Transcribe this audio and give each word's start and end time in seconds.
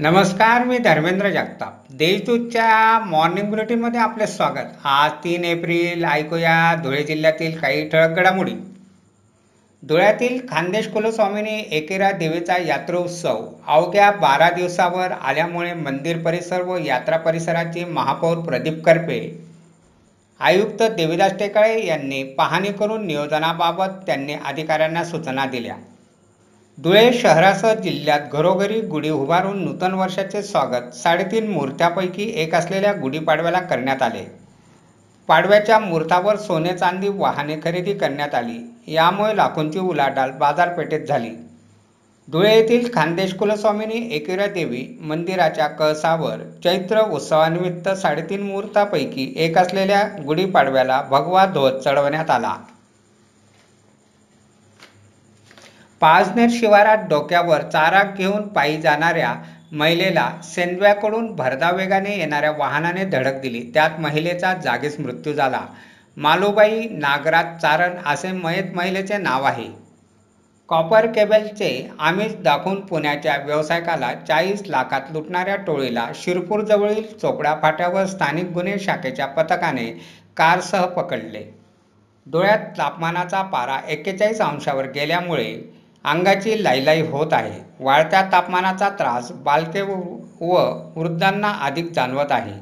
नमस्कार 0.00 0.64
मी 0.64 0.78
धर्मेंद्र 0.78 1.28
जगताप. 1.30 1.74
देशदूतच्या 1.90 2.98
मॉर्निंग 3.00 3.48
बुलेटिनमध्ये 3.50 4.00
आपले 4.00 4.26
स्वागत. 4.26 4.72
आज 4.84 5.12
तीन 5.24 5.44
एप्रिल 5.44 6.04
ऐकूया 6.04 6.74
धुळे 6.82 7.02
जिल्ह्यातील 7.02 7.56
काही 7.58 7.88
ठळक 7.88 8.16
घडामोडी. 8.16 8.52
धुळ्यातील 9.82 10.38
खानदेश 10.50 10.88
कुलस्वामिनी 10.88 11.56
एकेरा 11.70 12.10
देवीचा 12.12 12.56
यात्रोत्सव 12.56 13.44
अवघ्या 13.66 14.10
बारा 14.10 14.50
दिवसावर 14.50 15.12
आल्यामुळे 15.12 15.72
मंदिर 15.72 16.18
परिसर 16.18 16.62
व 16.62 16.76
यात्रा 16.76 17.16
परिसराची 17.16 17.84
महापौर 17.84 18.38
प्रदीप 18.38 18.84
करपे 18.84 19.20
आयुक्त 20.40 20.82
देविदास 20.96 21.38
टेकाळे 21.38 21.84
यांनी 21.86 22.22
पाहणी 22.38 22.72
करून 22.72 23.06
नियोजनाबाबत 23.06 24.00
त्यांनी 24.06 24.34
अधिकाऱ्यांना 24.44 25.04
सूचना 25.04 25.46
दिल्या. 25.46 25.74
धुळे 26.78 27.12
शहरासह 27.12 27.72
जिल्ह्यात 27.74 28.20
घरोघरी 28.32 28.80
गुढी 28.80 29.10
उभारून 29.10 29.64
नूतन 29.64 29.94
वर्षाचे 29.94 30.42
स्वागत 30.42 30.94
साडेतीन 30.94 31.50
मूर्त्यापैकी 31.50 32.32
एक 32.36 32.54
असलेल्या 32.54 32.92
गुढीपाडव्याला 32.92 33.60
करण्यात 33.60 34.02
आले. 34.02 34.24
पाडव्याच्या 35.28 35.78
मुहूर्तावर 35.78 36.36
सोने 36.36 36.76
चांदी 36.78 37.08
वाहने 37.08 37.56
खरेदी 37.64 37.92
करण्यात 37.92 38.34
आली. 38.34 38.58
यामुळे 38.86 39.36
लाखोंची 39.36 39.78
उलाढाल 39.78 40.30
बाजारपेठेत 40.30 41.06
झाली. 41.06 41.30
धुळे 42.28 42.54
येथील 42.54 42.88
खानदेश 42.94 43.34
कुलस्वामिनी 43.34 44.06
एकिरा 44.16 44.46
देवी 44.46 44.86
मंदिराच्या 45.00 45.66
कळसावर 45.66 46.38
चैत्र 46.64 47.00
उत्सवानिमित्त 47.00 47.88
साडेतीन 47.88 48.42
मुहूर्तापैकी 48.42 49.32
एक 49.36 49.58
असलेल्या 49.58 50.02
गुढीपाडव्याला 50.26 51.02
भगवा 51.02 51.46
ध्वज 51.46 51.82
चढवण्यात 51.84 52.30
आला. 52.30 52.56
पाजनेर 56.02 56.48
शिवारात 56.50 57.04
डोक्यावर 57.08 57.62
चारा 57.62 58.02
घेऊन 58.16 58.46
पायी 58.48 58.80
जाणाऱ्या 58.80 59.34
महिलेला 59.72 60.30
सेंद्व्याकडून 60.44 61.26
भरधाव 61.36 61.76
वेगाने 61.76 62.16
येणाऱ्या 62.16 62.50
वाहनाने 62.50 63.04
धडक 63.04 63.40
दिली. 63.40 63.60
त्यात 63.74 63.98
महिलेचा 64.00 64.52
जागीच 64.54 64.98
मृत्यू 65.00 65.32
झाला. 65.32 65.60
मालुबाई 66.16 66.86
नागराज 66.90 67.56
चारण 67.62 67.96
असे 68.06 68.32
मयत 68.32 68.74
महिलेचे 68.74 69.18
नाव 69.18 69.44
आहे. 69.44 69.68
कॉपर 70.68 71.06
केबलचे 71.06 71.70
आमिष 72.00 72.34
दाखवून 72.34 72.80
पुण्याच्या 72.80 73.36
व्यावसायिकाला 73.36 74.12
चाळीस 74.28 74.62
लाखात 74.66 75.10
लुटणाऱ्या 75.12 75.56
टोळीला 75.56 76.06
शिरपूरजवळील 76.14 77.02
चोपडा 77.12 77.54
फाट्यावर 77.62 78.06
स्थानिक 78.06 78.50
गुन्हे 78.50 78.78
शाखेच्या 78.78 79.26
पथकाने 79.26 79.86
कारसह 80.36 80.84
पकडले. 80.86 81.44
डोळ्यात 82.26 82.58
तापमानाचा 82.78 83.42
पारा 83.42 83.78
एक्केचाळीस 83.88 84.40
अंशावर 84.40 84.86
गेल्यामुळे 84.86 85.52
अंगाची 86.06 86.62
लाईलाई 86.64 87.00
होत 87.02 87.32
आहे. 87.32 87.60
वाढत्या 87.80 88.22
तापमानाचा 88.32 88.88
त्रास 88.88 89.30
बालके 89.32 89.80
व 89.80 90.54
वृद्धांना 90.96 91.50
अधिक 91.60 91.90
जाणवत 91.92 92.32
आहे. 92.32 92.52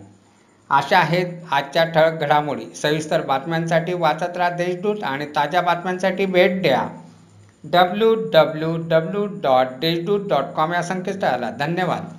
अशा 0.70 0.98
आहेत 0.98 1.52
आजच्या 1.52 1.84
ठळक 1.84 2.20
घडामोडी. 2.20 2.64
सविस्तर 2.74 3.20
बातम्यांसाठी 3.20 3.94
वाचत 3.94 4.36
राहा 4.36 4.50
देशदूत 4.50 5.02
आणि 5.04 5.26
ताज्या 5.26 5.62
बातम्यांसाठी 5.62 6.26
भेट 6.26 6.62
द्या. 6.62 6.88
W 7.64 8.14
W 8.32 8.76
W 8.88 9.26
dot 9.42 9.66
Deshdoot 9.80 10.28
dot 10.28 10.44
com 10.56 10.72
या 10.72 10.82
संकेतस्थळाला. 10.82 11.50
धन्यवाद. 11.50 12.12